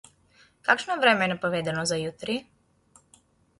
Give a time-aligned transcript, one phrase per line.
[0.69, 2.41] Kakšno vreme je napovedano za jutri?